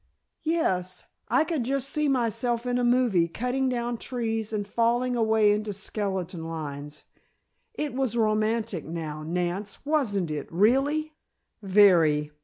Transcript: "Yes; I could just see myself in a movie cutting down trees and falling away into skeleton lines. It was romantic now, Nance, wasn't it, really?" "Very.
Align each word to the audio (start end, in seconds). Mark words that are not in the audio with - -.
"Yes; 0.47 1.03
I 1.29 1.43
could 1.43 1.63
just 1.63 1.87
see 1.87 2.07
myself 2.07 2.65
in 2.65 2.79
a 2.79 2.83
movie 2.83 3.27
cutting 3.27 3.69
down 3.69 3.97
trees 3.99 4.51
and 4.51 4.67
falling 4.67 5.15
away 5.15 5.51
into 5.51 5.73
skeleton 5.73 6.43
lines. 6.47 7.03
It 7.75 7.93
was 7.93 8.17
romantic 8.17 8.83
now, 8.83 9.21
Nance, 9.21 9.85
wasn't 9.85 10.31
it, 10.31 10.47
really?" 10.51 11.13
"Very. 11.61 12.31